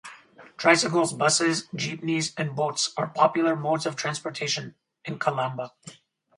[0.57, 4.73] Tricycles, buses, jeepneys, and boats are popular modes of transportation
[5.05, 5.73] in Calamba.